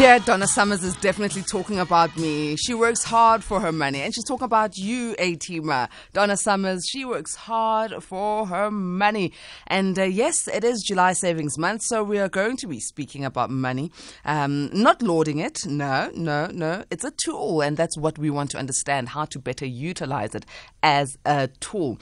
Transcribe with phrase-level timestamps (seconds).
[0.00, 2.56] Here, Donna Summers is definitely talking about me.
[2.56, 5.90] She works hard for her money, and she's talking about you, A-Teamer.
[6.14, 9.34] Donna Summers, she works hard for her money.
[9.66, 13.26] And uh, yes, it is July Savings Month, so we are going to be speaking
[13.26, 13.92] about money.
[14.24, 16.82] Um, not lauding it, no, no, no.
[16.90, 20.46] It's a tool, and that's what we want to understand how to better utilize it
[20.82, 21.98] as a tool.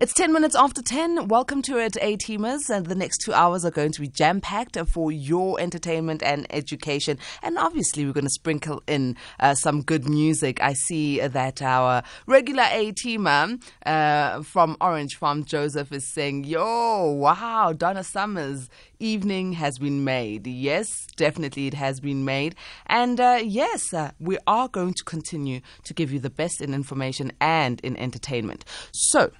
[0.00, 1.28] It's 10 minutes after 10.
[1.28, 2.70] Welcome to it, A-Teamers.
[2.70, 6.46] And the next two hours are going to be jam packed for your entertainment and
[6.48, 7.18] education.
[7.42, 10.58] And obviously, we're going to sprinkle in uh, some good music.
[10.62, 17.74] I see that our regular A-Teamer uh, from Orange Farm, Joseph, is saying, Yo, wow,
[17.74, 18.70] Donna Summers
[19.00, 20.46] evening has been made.
[20.46, 20.86] Yes,
[21.16, 22.54] definitely it has been made.
[22.86, 26.72] And uh, yes, uh, we are going to continue to give you the best in
[26.72, 28.64] information and in entertainment.
[28.92, 29.30] So,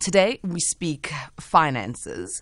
[0.00, 2.40] Today, we speak finances.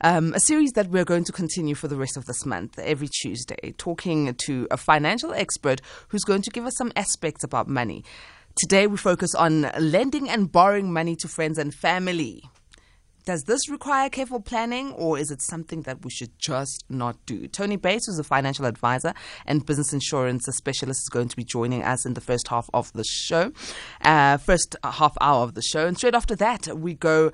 [0.00, 3.06] Um, a series that we're going to continue for the rest of this month, every
[3.06, 8.02] Tuesday, talking to a financial expert who's going to give us some aspects about money.
[8.56, 12.42] Today, we focus on lending and borrowing money to friends and family.
[13.24, 17.46] Does this require careful planning or is it something that we should just not do?
[17.48, 19.12] Tony Buys, who's a financial advisor
[19.46, 22.92] and business insurance specialist, is going to be joining us in the first half of
[22.94, 23.52] the show,
[24.02, 25.86] uh, first half hour of the show.
[25.86, 27.30] And straight after that, we go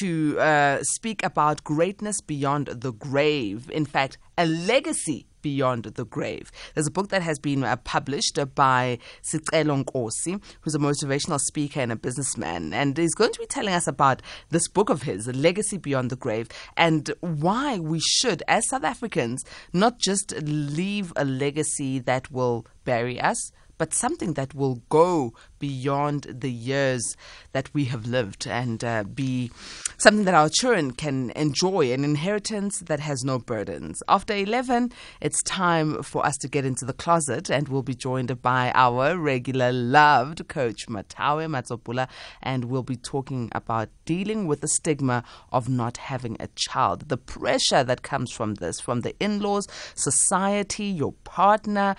[0.00, 3.70] to uh, speak about greatness beyond the grave.
[3.70, 6.50] In fact, a legacy beyond the grave.
[6.74, 11.80] There's a book that has been uh, published by Sicelo Nkosi, who's a motivational speaker
[11.80, 15.26] and a businessman, and he's going to be telling us about this book of his,
[15.28, 21.24] Legacy Beyond the Grave, and why we should, as South Africans, not just leave a
[21.24, 27.16] legacy that will bury us, but something that will go beyond the years
[27.52, 29.50] that we have lived and uh, be
[29.98, 34.02] something that our children can enjoy, an inheritance that has no burdens.
[34.08, 38.42] After 11, it's time for us to get into the closet, and we'll be joined
[38.42, 42.08] by our regular loved coach, Matawe Matsopula,
[42.42, 47.16] and we'll be talking about dealing with the stigma of not having a child, the
[47.16, 51.96] pressure that comes from this, from the in laws, society, your partner.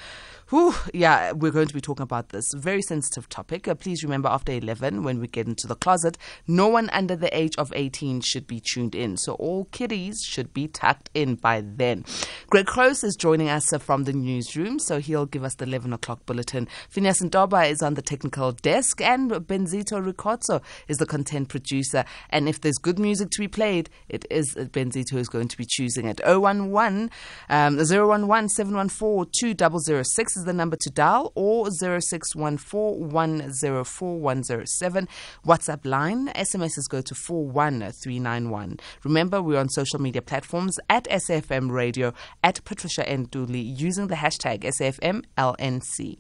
[0.50, 3.68] Whew, yeah, we're going to be talking about this very sensitive topic.
[3.68, 7.36] Uh, please remember, after 11, when we get into the closet, no one under the
[7.38, 9.18] age of 18 should be tuned in.
[9.18, 12.06] So all kiddies should be tucked in by then.
[12.50, 16.26] Greg Close is joining us from the newsroom, so he'll give us the 11 o'clock
[16.26, 16.68] bulletin.
[16.90, 22.06] Phineas Ndoba is on the technical desk, and Benzito Ricotso is the content producer.
[22.30, 25.66] And if there's good music to be played, it is Benzito who's going to be
[25.66, 26.20] choosing it.
[26.26, 27.10] 011
[27.50, 35.08] um, 011 714 2006 is the number to dial, or 0614 104 107.
[35.46, 38.78] WhatsApp line, SMSs go to 41391.
[39.04, 43.24] Remember, we're on social media platforms at SFM Radio, at Patricia N.
[43.26, 46.18] Dooley, using the hashtag SAFMLNC.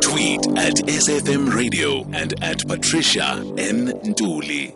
[0.00, 4.14] Tweet at SFM Radio and at Patricia N.
[4.16, 4.74] Dooley.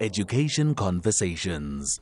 [0.00, 2.00] Education Conversations.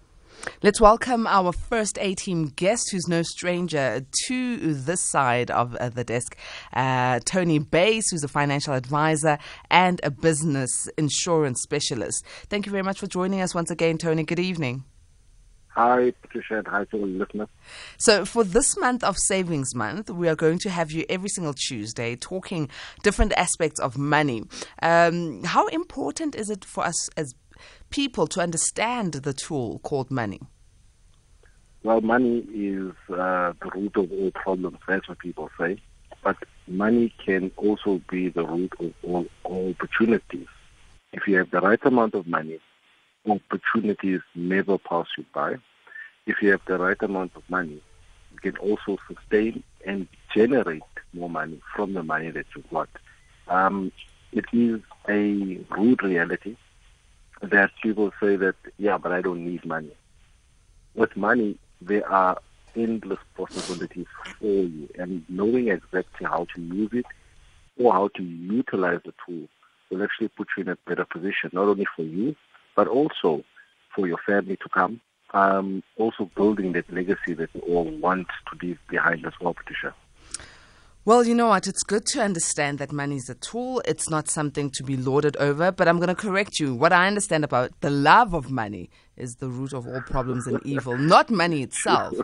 [0.63, 5.89] Let's welcome our first A team guest, who's no stranger to this side of uh,
[5.89, 6.37] the desk,
[6.73, 9.39] uh, Tony Buys, who's a financial advisor
[9.71, 12.25] and a business insurance specialist.
[12.49, 14.23] Thank you very much for joining us once again, Tony.
[14.23, 14.85] Good evening.
[15.75, 17.49] Hi, Patricia, and hi to all listeners.
[17.97, 21.55] So, for this month of Savings Month, we are going to have you every single
[21.55, 22.69] Tuesday talking
[23.05, 24.43] different aspects of money.
[24.83, 27.35] Um, how important is it for us as
[27.91, 30.41] people to understand the tool called money?
[31.83, 35.79] Well, money is uh, the root of all problems, that's what people say.
[36.23, 40.47] But money can also be the root of all, all opportunities.
[41.13, 42.61] If you have the right amount of money,
[43.29, 45.57] opportunities never pass you by.
[46.27, 47.81] If you have the right amount of money,
[48.33, 50.83] you can also sustain and generate
[51.13, 52.89] more money from the money that you've got.
[53.49, 53.91] Um,
[54.33, 56.57] it is a rude reality
[57.43, 59.91] that people say that, yeah, but I don't need money.
[60.95, 62.39] With money, there are
[62.77, 64.07] endless possibilities
[64.39, 67.07] for you, and knowing exactly how to use it
[67.79, 69.49] or how to utilize the tool
[69.91, 72.37] will actually put you in a better position, not only for you,
[72.77, 73.43] but also
[73.95, 75.01] for your family to come.
[75.33, 79.95] Um, also building that legacy that we all want to leave behind as well, Patricia.
[81.07, 81.67] Well, you know what?
[81.67, 83.81] It's good to understand that money is a tool.
[83.87, 85.73] It's not something to be lauded over.
[85.73, 86.75] But I'm going to correct you.
[86.75, 90.61] What I understand about the love of money is the root of all problems and
[90.65, 92.15] evil, not money itself.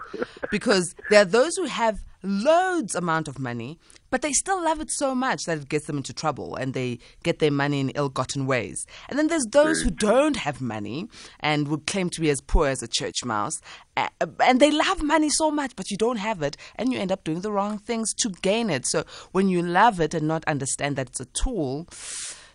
[0.51, 3.79] Because there are those who have loads amount of money,
[4.11, 6.99] but they still love it so much that it gets them into trouble and they
[7.23, 8.85] get their money in ill-gotten ways.
[9.09, 11.09] And then there's those who don't have money
[11.39, 13.61] and would claim to be as poor as a church mouse,
[13.97, 17.23] and they love money so much, but you don't have it, and you end up
[17.23, 18.87] doing the wrong things to gain it.
[18.87, 21.87] So when you love it and not understand that it's a tool,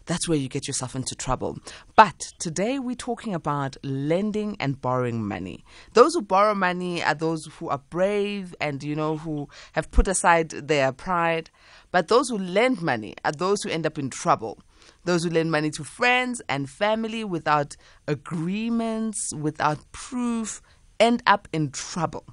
[0.06, 1.60] that's where you get yourself into trouble.
[1.96, 5.64] But today we're talking about lending and borrowing money.
[5.94, 10.08] Those who borrow money are those who are brave and, you know, who have put
[10.08, 11.50] aside their pride.
[11.92, 14.60] But those who lend money are those who end up in trouble.
[15.06, 17.76] Those who lend money to friends and family without
[18.08, 20.62] agreements, without proof,
[21.00, 22.26] end up in trouble.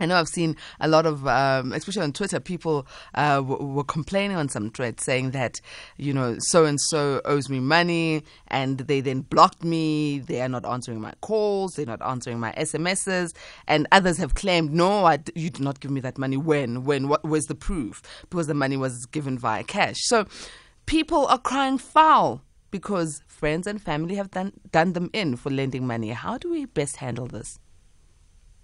[0.00, 3.84] I know I've seen a lot of, um, especially on Twitter, people uh, w- were
[3.84, 5.60] complaining on some threads saying that,
[5.96, 10.18] you know, so and so owes me money and they then blocked me.
[10.18, 11.74] They are not answering my calls.
[11.74, 13.34] They're not answering my SMSs.
[13.68, 16.36] And others have claimed, no, you did not give me that money.
[16.36, 16.84] When?
[16.84, 17.08] When?
[17.08, 18.02] What was the proof?
[18.22, 19.98] Because the money was given via cash.
[20.00, 20.26] So
[20.86, 22.42] people are crying foul
[22.72, 26.10] because friends and family have done, done them in for lending money.
[26.10, 27.60] How do we best handle this?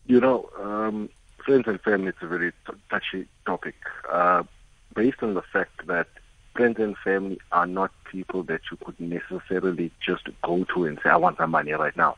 [0.06, 1.08] You know, um,
[1.50, 2.52] friends and family is a very
[2.90, 3.74] touchy topic,
[4.08, 4.44] uh,
[4.94, 6.06] based on the fact that
[6.54, 11.10] friends and family are not people that you could necessarily just go to and say,
[11.10, 12.14] I want my money right now.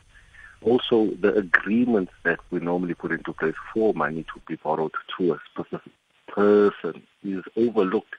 [0.61, 5.33] Also, the agreements that we normally put into place for money to be borrowed to
[5.33, 5.93] a specific
[6.27, 8.13] person is overlooked.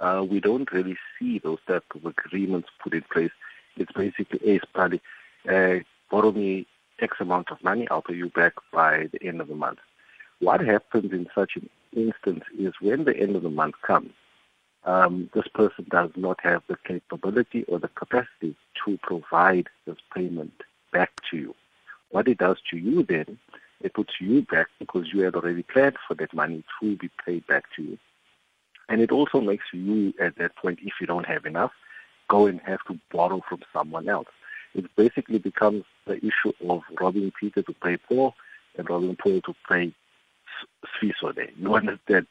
[0.00, 3.30] Uh, we don't really see those type of agreements put in place.
[3.76, 5.00] It's basically, hey, probably,
[5.48, 5.76] uh,
[6.10, 6.66] borrow me
[6.98, 9.78] X amount of money, I'll pay you back by the end of the month.
[10.40, 14.12] What happens in such an instance is when the end of the month comes,
[14.84, 18.54] um, this person does not have the capability or the capacity
[18.84, 20.52] to provide this payment
[20.92, 21.54] back to you.
[22.10, 23.38] What it does to you then,
[23.80, 27.46] it puts you back because you had already planned for that money to be paid
[27.46, 27.98] back to you.
[28.88, 31.72] And it also makes you, at that point, if you don't have enough,
[32.28, 34.28] go and have to borrow from someone else.
[34.74, 38.34] It basically becomes the issue of robbing Peter to pay Paul
[38.78, 39.92] and robbing Paul to pay
[40.84, 41.50] Sfisode.
[41.56, 42.26] You understand?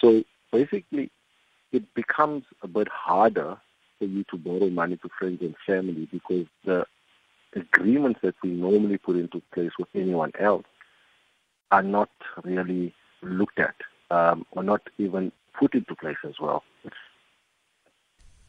[0.00, 1.10] So basically,
[1.72, 3.56] it becomes a bit harder
[3.98, 6.86] for you to borrow money to friends and family because the
[7.54, 10.64] agreements that we normally put into place with anyone else
[11.70, 12.10] are not
[12.44, 13.74] really looked at
[14.10, 16.62] um, or not even put into place as well.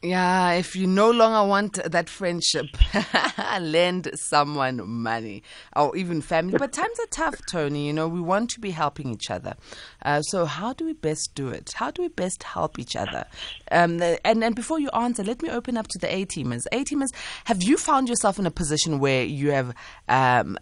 [0.02, 2.68] Yeah, if you no longer want that friendship,
[3.60, 5.42] lend someone money
[5.76, 6.56] or even family.
[6.56, 7.86] But times are tough, Tony.
[7.86, 9.56] You know, we want to be helping each other.
[10.02, 11.74] Uh, so, how do we best do it?
[11.76, 13.26] How do we best help each other?
[13.70, 16.62] Um, and, and before you answer, let me open up to the A teamers.
[16.72, 17.10] A teamers,
[17.44, 19.74] have you found yourself in a position where you have
[20.08, 20.56] um,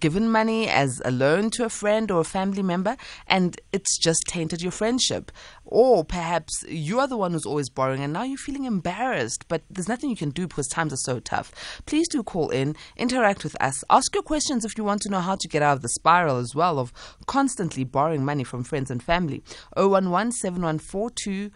[0.00, 2.96] given money as a loan to a friend or a family member
[3.26, 5.30] and it's just tainted your friendship?
[5.66, 9.62] Or perhaps you are the one who's always borrowing and now you're feeling embarrassed, but
[9.68, 11.52] there's nothing you can do because times are so tough.
[11.86, 15.20] Please do call in, interact with us, ask your questions if you want to know
[15.20, 16.92] how to get out of the spiral as well of
[17.26, 19.42] constantly borrowing money from friends and family.
[19.76, 21.50] 011 7142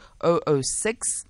[0.63, 1.25] 006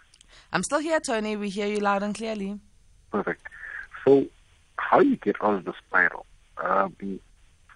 [0.52, 1.36] I'm still here, Tony.
[1.36, 2.58] We hear you loud and clearly.
[3.12, 3.46] Perfect.
[4.04, 4.26] So,
[4.76, 6.24] how you get out of the spiral?
[6.56, 7.20] Um,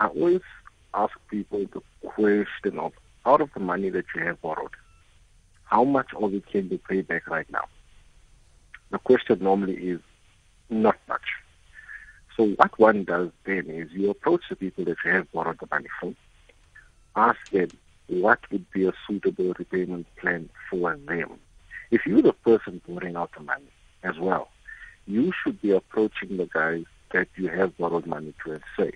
[0.01, 0.41] I always
[0.95, 2.93] ask people the question of
[3.27, 4.71] out of the money that you have borrowed,
[5.65, 7.65] how much of it can you pay back right now?
[8.91, 10.01] The question normally is
[10.69, 11.23] not much.
[12.37, 15.69] So what one does then is you approach the people that you have borrowed the
[15.71, 16.17] money from,
[17.15, 17.69] ask them
[18.09, 21.39] what would be a suitable repayment plan for them.
[21.93, 23.71] If you're the person borrowing out the money
[24.03, 24.49] as well,
[25.07, 28.93] you should be approaching the guys that you have borrowed money to and say,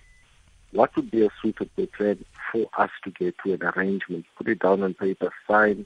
[0.72, 4.60] what would be a suitable plan for us to get to an arrangement, put it
[4.60, 5.84] down on paper, sign,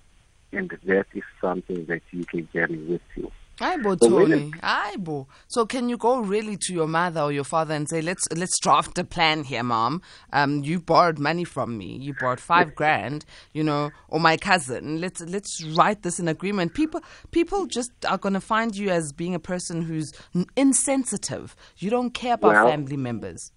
[0.53, 3.33] and that is something that you can carry with you.
[3.61, 4.51] Aibo, Tony.
[4.63, 5.27] Aibo.
[5.49, 8.59] So can you go really to your mother or your father and say, let's let's
[8.59, 10.01] draft a plan here, mom.
[10.33, 11.99] Um, you borrowed money from me.
[12.01, 15.01] You borrowed five grand, you know, or my cousin.
[15.01, 16.73] Let's let's write this in agreement.
[16.75, 17.03] People
[17.33, 20.13] people just are going to find you as being a person who's
[20.57, 21.55] insensitive.
[21.77, 23.53] You don't care about Well- family members.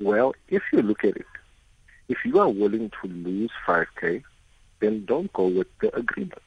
[0.00, 1.26] Well, if you look at it,
[2.08, 4.22] if you are willing to lose 5K,
[4.80, 6.42] then don't go with the agreement.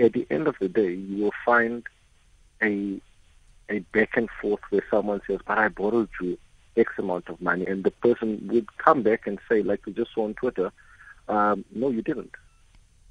[0.00, 1.86] At the end of the day, you will find
[2.62, 3.00] a
[3.70, 6.38] a back and forth where someone says, but I borrowed you
[6.76, 10.14] X amount of money, and the person would come back and say, like we just
[10.14, 10.72] saw on Twitter,
[11.28, 12.34] um, no, you didn't.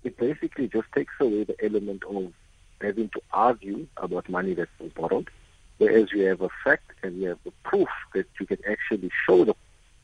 [0.03, 2.33] It basically just takes away the element of
[2.81, 5.29] having to argue about money that was borrowed,
[5.77, 9.43] whereas you have a fact and you have the proof that you can actually show
[9.45, 9.55] the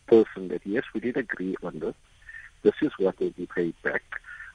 [0.08, 1.96] person that yes, we did agree on this.
[2.64, 4.04] This is what will be paid back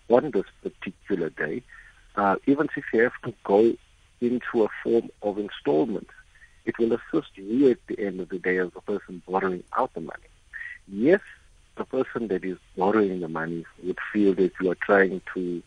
[0.08, 1.62] on this particular day.
[2.16, 3.74] Uh, even if you have to go
[4.20, 6.08] into a form of installment,
[6.64, 9.92] it will assist you at the end of the day as the person borrowing out
[9.94, 10.28] the money.
[10.86, 11.20] Yes,
[11.76, 15.62] the person that is borrowing the money would feel that you are trying to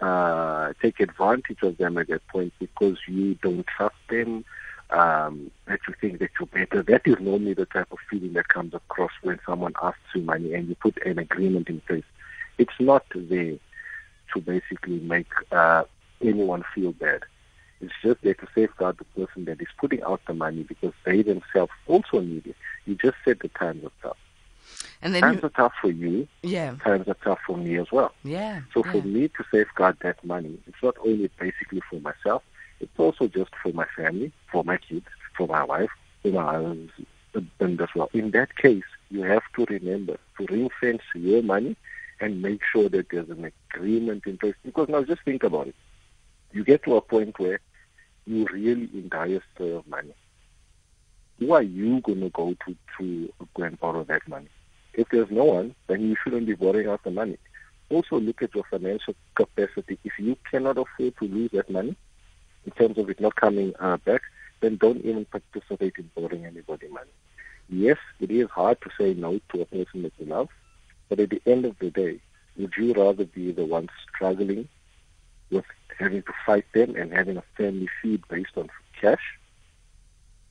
[0.00, 4.44] uh, take advantage of them at that point because you don't trust them,
[4.90, 6.82] um, that you think that you're better.
[6.82, 10.54] That is normally the type of feeling that comes across when someone asks you money
[10.54, 12.04] and you put an agreement in place.
[12.58, 13.58] It's not there
[14.34, 15.84] to basically make uh,
[16.20, 17.22] anyone feel bad.
[17.82, 21.22] It's just there to safeguard the person that is putting out the money because they
[21.22, 22.56] themselves also need it.
[22.86, 24.16] You just said the times are tough.
[25.02, 26.28] And then times you, are tough for you.
[26.42, 26.76] Yeah.
[26.84, 28.14] Times are tough for me as well.
[28.22, 28.60] Yeah.
[28.72, 28.92] So yeah.
[28.92, 32.44] for me to safeguard that money, it's not only basically for myself,
[32.78, 35.90] it's also just for my family, for my kids, for my wife,
[36.22, 36.52] for my
[37.34, 38.10] husband as well.
[38.12, 41.76] In that case, you have to remember to ring fence your money
[42.20, 44.54] and make sure that there's an agreement in place.
[44.64, 45.74] Because now just think about it.
[46.52, 47.60] You get to a point where
[48.26, 50.14] you're really in dire state of money.
[51.38, 54.48] Who are you going to go to to go and borrow that money?
[54.94, 57.38] If there's no one, then you shouldn't be borrowing out the money.
[57.90, 59.98] Also look at your financial capacity.
[60.04, 61.96] If you cannot afford to lose that money,
[62.64, 64.22] in terms of it not coming uh, back,
[64.60, 67.10] then don't even participate in borrowing anybody money.
[67.68, 70.48] Yes, it is hard to say no to a person that you love,
[71.08, 72.20] but at the end of the day,
[72.56, 74.68] would you rather be the one struggling
[75.52, 75.64] with
[75.98, 78.68] having to fight them and having a family feed based on
[79.00, 79.38] cash?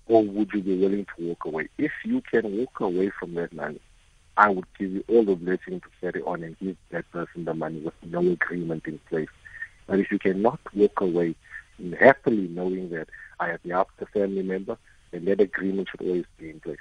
[0.07, 1.67] Or would you be willing to walk away?
[1.77, 3.79] If you can walk away from that money,
[4.37, 7.53] I would give you all the blessing to carry on and give that person the
[7.53, 9.29] money with no agreement in place.
[9.87, 11.35] But if you cannot walk away
[11.99, 14.77] happily knowing that I have helped the family member,
[15.11, 16.77] then that agreement should always be in place.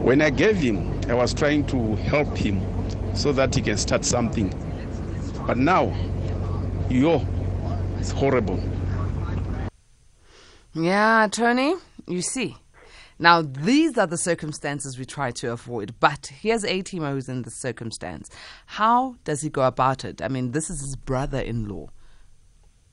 [0.00, 2.62] When I gave him, I was trying to help him
[3.14, 4.52] so that he can start something.
[5.46, 5.94] But now,
[6.88, 7.26] yo,
[7.98, 8.60] it's horrible.
[10.74, 11.74] Yeah, Tony,
[12.06, 12.56] you see.
[13.18, 15.94] Now, these are the circumstances we try to avoid.
[15.98, 18.30] But here's A-Teamer who's in the circumstance.
[18.66, 20.22] How does he go about it?
[20.22, 21.88] I mean, this is his brother in law.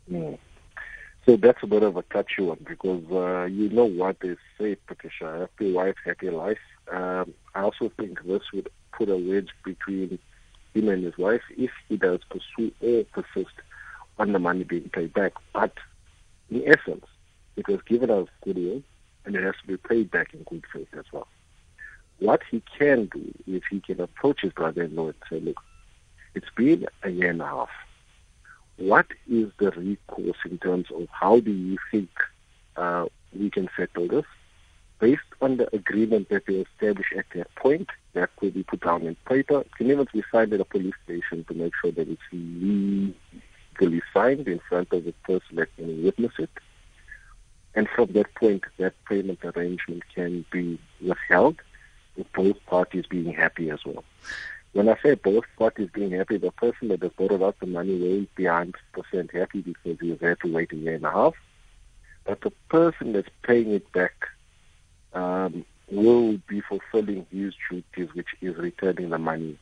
[0.10, 0.39] Mm.
[1.25, 4.75] So that's a bit of a touchy one because uh, you know what they say,
[4.88, 6.60] Patricia happy wife, happy life.
[6.91, 10.20] Um, I also think this would put a wedge between
[10.75, 13.55] him and his wife if he does pursue or persist
[14.20, 15.34] on the money being paid back.
[15.51, 15.74] But
[16.51, 17.05] in essence,
[17.56, 18.82] it was given as goodwill
[19.26, 21.28] and it has to be paid back in good faith as well.
[22.20, 25.60] What he can do is he can approach his brother-in-law and say, look,
[26.34, 27.70] it's been a year and a half.
[28.78, 32.10] What is the recourse in terms of how do you think
[32.76, 34.26] uh, we can settle this?
[35.00, 39.04] Based on the agreement that we established at that point, that could be put down
[39.04, 39.62] in paper.
[39.62, 44.02] It can even be signed at a police station to make sure that it's legally
[44.14, 46.50] signed in front of the person that can witness it.
[47.75, 51.58] And from that point, that payment arrangement can be withheld,
[52.15, 54.03] with both parties being happy as well.
[54.72, 57.98] When I say both parties being happy, the person that has borrowed out the money
[57.98, 58.74] will be 100%
[59.34, 61.36] happy because he has had to wait a year and a half.
[62.25, 64.29] But the person that's paying it back
[65.13, 69.58] um, will be fulfilling his duties, which is returning the money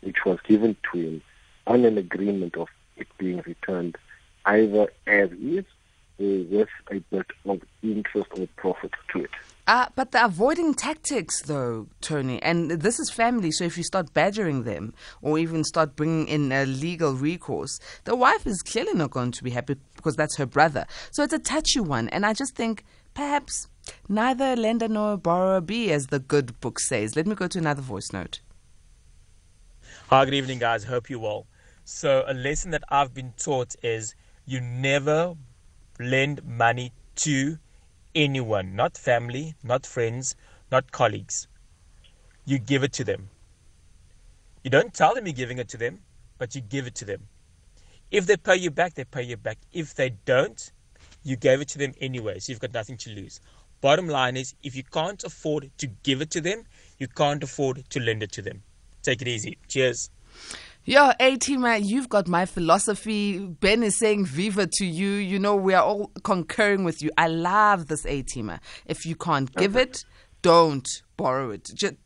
[0.00, 1.22] which was given to him
[1.66, 3.96] on an agreement of it being returned
[4.44, 5.64] either as is
[6.18, 9.30] with a bit of interest or profit to it.
[9.66, 14.14] Uh, but the avoiding tactics, though, Tony, and this is family, so if you start
[14.14, 19.10] badgering them or even start bringing in a legal recourse, the wife is clearly not
[19.10, 20.86] going to be happy because that's her brother.
[21.10, 22.08] So it's a touchy one.
[22.08, 23.68] And I just think perhaps
[24.08, 27.14] neither lender nor borrower be, as the good book says.
[27.14, 28.40] Let me go to another voice note.
[30.08, 30.84] Hi, good evening, guys.
[30.84, 31.46] Hope you well.
[31.84, 34.14] So, a lesson that I've been taught is
[34.46, 35.34] you never
[35.98, 37.58] lend money to
[38.14, 40.36] anyone, not family, not friends,
[40.70, 41.48] not colleagues.
[42.44, 43.28] You give it to them.
[44.64, 46.00] You don't tell them you're giving it to them,
[46.38, 47.28] but you give it to them.
[48.10, 49.58] If they pay you back, they pay you back.
[49.72, 50.72] If they don't,
[51.22, 53.40] you gave it to them anyway, so you've got nothing to lose.
[53.80, 56.64] Bottom line is, if you can't afford to give it to them,
[56.98, 58.62] you can't afford to lend it to them.
[59.02, 59.58] Take it easy.
[59.68, 60.10] Cheers.
[60.88, 63.40] Yeah, A-Teamer, you've got my philosophy.
[63.40, 65.10] Ben is saying viva to you.
[65.10, 67.10] You know, we are all concurring with you.
[67.18, 68.58] I love this A-Teamer.
[68.86, 70.02] If you can't give it,
[70.40, 71.68] don't borrow it.
[71.74, 71.96] Just,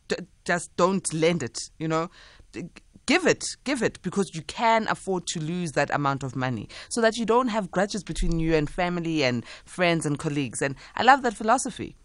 [0.43, 2.09] just don't lend it, you know.
[3.05, 6.99] Give it, give it, because you can afford to lose that amount of money so
[6.99, 10.61] that you don't have grudges between you and family and friends and colleagues.
[10.61, 11.95] And I love that philosophy.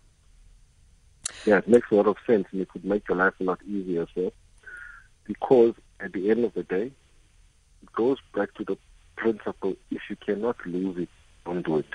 [1.44, 3.58] Yeah, it makes a lot of sense and it could make your life a lot
[3.64, 4.32] easier as well.
[5.24, 6.90] Because at the end of the day,
[7.82, 8.76] it goes back to the
[9.16, 11.08] principle if you cannot lose it,
[11.44, 11.86] don't do it.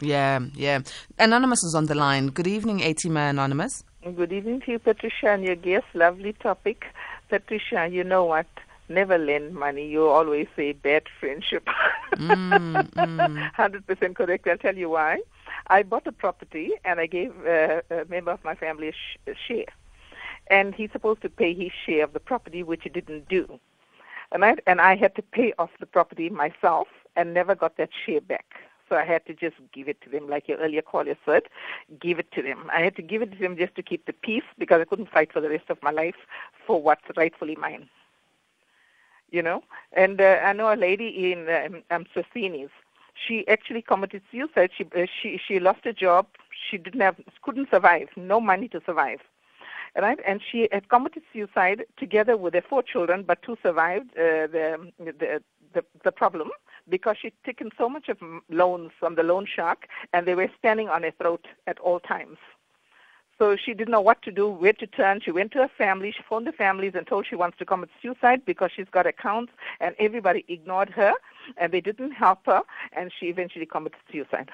[0.00, 0.80] Yeah, yeah.
[1.18, 2.28] Anonymous is on the line.
[2.28, 3.84] Good evening, A-Teamer Anonymous.
[4.16, 5.86] Good evening to you, Patricia, and your guest.
[5.94, 6.86] Lovely topic.
[7.28, 8.46] Patricia, you know what?
[8.88, 9.86] Never lend money.
[9.88, 11.68] You always say bad friendship.
[12.14, 13.50] mm, mm.
[13.56, 14.46] 100% correct.
[14.48, 15.20] I'll tell you why.
[15.68, 19.18] I bought a property and I gave uh, a member of my family a, sh-
[19.28, 19.66] a share
[20.48, 23.58] and he's supposed to pay his share of the property, which he didn't do.
[24.32, 27.90] And I, and I had to pay off the property myself and never got that
[28.06, 28.46] share back.
[28.88, 31.44] So I had to just give it to them, like your earlier caller said,
[32.00, 32.70] give it to them.
[32.72, 35.10] I had to give it to them just to keep the peace because I couldn't
[35.10, 36.16] fight for the rest of my life
[36.66, 37.88] for what's rightfully mine.
[39.30, 42.06] You know, and uh, I know a lady in um, um,
[43.14, 44.70] She actually committed suicide.
[44.76, 46.26] She uh, she she lost a job.
[46.70, 48.08] She didn't have couldn't survive.
[48.16, 49.20] No money to survive
[49.96, 50.18] right?
[50.26, 54.92] And she had committed suicide together with her four children, but two survived uh, the,
[54.98, 55.42] the,
[55.74, 56.50] the the problem
[56.88, 60.88] because she'd taken so much of loans from the loan shark, and they were standing
[60.88, 62.38] on her throat at all times.
[63.38, 65.20] So she didn't know what to do, where to turn.
[65.20, 66.12] She went to her family.
[66.12, 69.52] She phoned the families and told she wants to commit suicide because she's got accounts,
[69.80, 71.12] and everybody ignored her,
[71.56, 74.50] and they didn't help her, and she eventually committed suicide.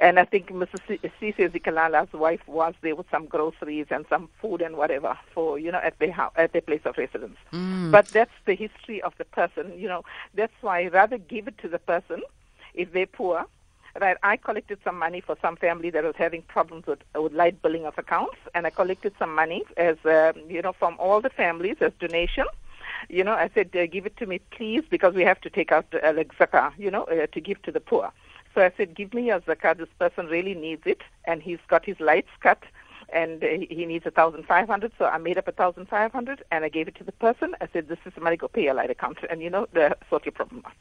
[0.00, 0.98] And I think Mrs.
[1.20, 5.70] Cece Zikalala's wife was there with some groceries and some food and whatever for, you
[5.70, 7.36] know, at their house, at their place of residence.
[7.52, 7.90] Mm.
[7.90, 10.02] But that's the history of the person, you know.
[10.34, 12.22] That's why I rather give it to the person
[12.72, 13.44] if they're poor.
[14.00, 17.60] Right, I collected some money for some family that was having problems with, with light
[17.60, 21.28] billing of accounts, and I collected some money as, uh, you know, from all the
[21.28, 22.44] families as donation
[23.08, 25.72] you know, I said, uh, give it to me, please, because we have to take
[25.72, 28.12] out uh, like zakah, you know, uh, to give to the poor.
[28.54, 29.78] So I said, give me your zakat.
[29.78, 32.62] This person really needs it, and he's got his lights cut,
[33.12, 34.92] and he needs a thousand five hundred.
[34.98, 37.54] So I made up a thousand five hundred, and I gave it to the person.
[37.60, 38.36] I said, this is the money.
[38.36, 40.72] Go pay your light account, and you know, the sort your problem out.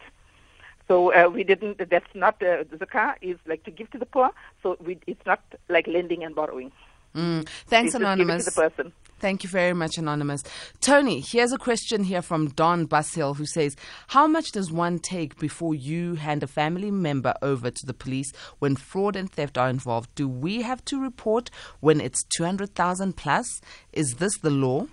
[0.87, 1.77] So uh, we didn't.
[1.89, 4.31] That's not uh, the zakah is like to give to the poor.
[4.63, 6.71] So we, it's not like lending and borrowing.
[7.15, 7.47] Mm.
[7.67, 8.45] Thanks, Anonymous.
[8.45, 8.91] the person.
[9.19, 10.43] Thank you very much, Anonymous.
[10.79, 13.75] Tony, here's a question here from Don Bushill who says,
[14.07, 18.31] How much does one take before you hand a family member over to the police
[18.59, 20.15] when fraud and theft are involved?
[20.15, 21.49] Do we have to report
[21.81, 23.59] when it's 200,000 plus?
[23.91, 24.87] Is this the law?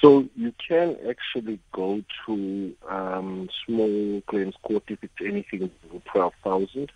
[0.00, 6.90] So you can actually go to um, small claims court if it's anything over 12,000.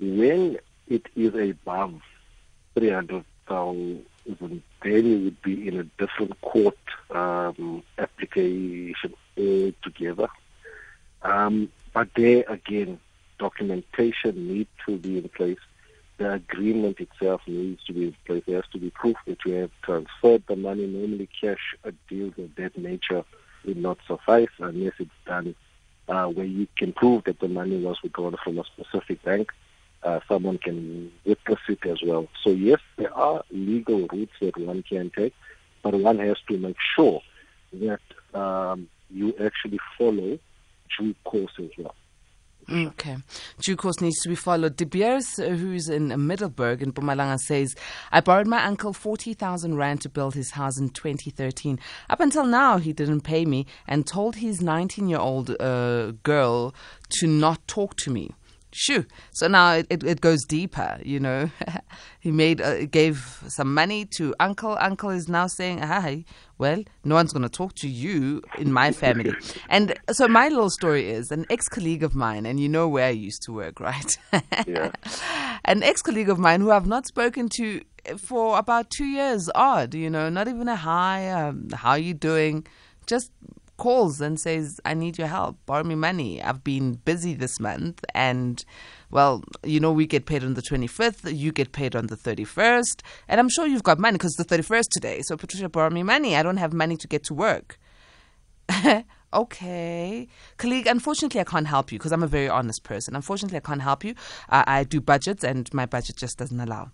[0.00, 2.00] When it is above
[2.74, 6.78] 300,000, then you would be in a different court
[7.10, 10.28] um, application altogether.
[11.22, 12.98] Um, but there again,
[13.38, 15.58] documentation needs to be in place
[16.22, 18.44] the agreement itself needs to be in place.
[18.46, 20.86] There has to be proof that you have transferred the money.
[20.86, 21.74] Normally, cash
[22.08, 23.24] deals of that nature
[23.64, 25.54] will not suffice unless it's done
[26.08, 29.52] uh, where you can prove that the money was withdrawn from a specific bank.
[30.02, 32.26] Uh, someone can witness it as well.
[32.42, 35.34] So yes, there are legal routes that one can take,
[35.82, 37.22] but one has to make sure
[37.74, 38.00] that
[38.34, 40.38] um, you actually follow
[40.98, 41.94] due course as well.
[42.70, 43.16] Okay.
[43.60, 44.76] Due course needs to be followed.
[44.76, 47.74] De Beers, uh, who's in Middelburg in Mpumalanga, says,
[48.12, 51.78] I borrowed my uncle 40,000 Rand to build his house in 2013.
[52.08, 56.74] Up until now, he didn't pay me and told his 19 year old uh, girl
[57.20, 58.30] to not talk to me.
[58.72, 59.04] Shoo.
[59.32, 61.50] So now it, it, it goes deeper, you know.
[62.20, 64.76] he made uh, gave some money to uncle.
[64.80, 66.24] Uncle is now saying, "Hi,
[66.58, 69.32] well, no one's going to talk to you in my family."
[69.68, 73.10] and so my little story is an ex-colleague of mine, and you know where I
[73.10, 74.18] used to work, right?
[74.66, 74.90] yeah.
[75.66, 77.82] An ex-colleague of mine who I've not spoken to
[78.16, 79.50] for about two years.
[79.54, 81.30] Odd, you know, not even a hi.
[81.30, 82.66] Um, how are you doing?
[83.06, 83.32] Just
[83.82, 86.40] calls and says, I need your help, borrow me money.
[86.40, 88.64] I've been busy this month and
[89.10, 93.02] well, you know, we get paid on the 25th, you get paid on the 31st,
[93.26, 95.20] and I'm sure you've got money because it's the 31st today.
[95.22, 96.36] So, Patricia, borrow me money.
[96.36, 97.76] I don't have money to get to work.
[99.34, 100.28] okay.
[100.58, 103.16] Colleague, unfortunately, I can't help you because I'm a very honest person.
[103.16, 104.14] Unfortunately, I can't help you.
[104.48, 106.90] Uh, I do budgets and my budget just doesn't allow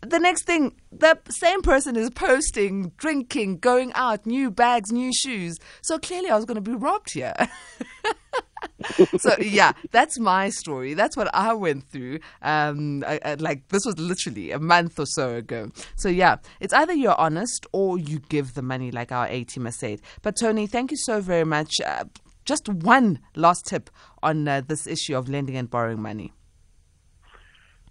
[0.00, 5.58] the next thing, the same person is posting, drinking, going out, new bags, new shoes.
[5.82, 7.34] So clearly I was going to be robbed here.
[9.18, 10.94] so yeah, that's my story.
[10.94, 12.20] That's what I went through.
[12.42, 15.70] Um, I, I, like this was literally a month or so ago.
[15.96, 19.68] So yeah, it's either you're honest or you give the money, like our A team
[19.70, 20.00] said.
[20.22, 21.80] But Tony, thank you so very much.
[21.84, 22.04] Uh,
[22.44, 23.90] just one last tip
[24.22, 26.32] on uh, this issue of lending and borrowing money.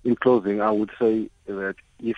[0.08, 2.15] In closing, I would say that if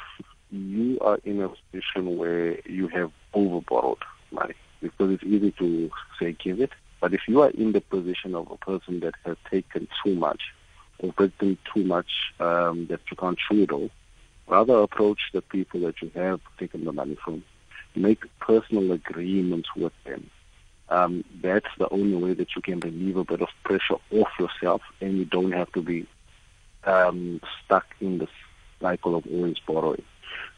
[0.52, 6.34] you are in a position where you have overborrowed money, because it's easy to say
[6.34, 6.70] give it,
[7.02, 10.40] but if you are in the position of a person that has taken too much,
[11.00, 13.90] or taken too much um, that you can't chew it all,
[14.48, 17.44] rather approach the people that you have taken the money from.
[17.96, 20.30] Make personal agreements with them.
[20.90, 24.84] Um, that's the only way that you can relieve a bit of pressure off yourself,
[25.02, 26.06] and you don't have to be
[26.86, 28.28] um, stuck in the
[28.82, 30.04] cycle of always borrowing.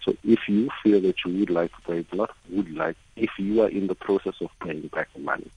[0.03, 3.61] So if you feel that you would like to pay blood, would like, if you
[3.61, 5.51] are in the process of paying back the money,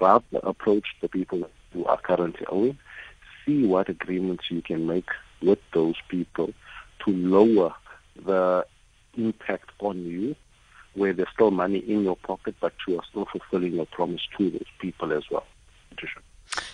[0.00, 2.78] rather approach the people who are currently owing,
[3.46, 5.08] see what agreements you can make
[5.42, 6.52] with those people
[7.04, 7.74] to lower
[8.24, 8.66] the
[9.16, 10.34] impact on you,
[10.94, 14.50] where there's still money in your pocket, but you are still fulfilling your promise to
[14.50, 15.46] those people as well.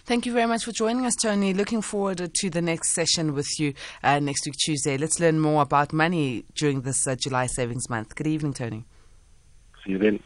[0.05, 1.55] Thank you very much for joining us, Tony.
[1.55, 4.97] Looking forward to the next session with you uh, next week, Tuesday.
[4.97, 8.15] Let's learn more about money during this uh, July Savings Month.
[8.15, 8.85] Good evening, Tony.
[9.85, 10.21] See you then.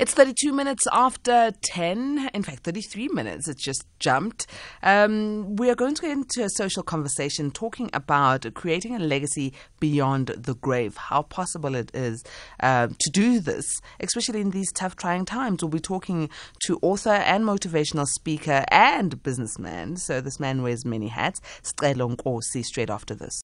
[0.00, 2.30] It's 32 minutes after 10.
[2.32, 3.48] In fact, 33 minutes.
[3.48, 4.46] It just jumped.
[4.82, 9.52] Um, we are going to get into a social conversation talking about creating a legacy
[9.78, 10.96] beyond the grave.
[10.96, 12.24] How possible it is
[12.60, 15.62] uh, to do this, especially in these tough, trying times.
[15.62, 16.30] We'll be talking
[16.64, 19.98] to author and motivational speaker and businessman.
[19.98, 21.42] So this man wears many hats.
[21.62, 23.42] Sicelo Nkosi straight after this.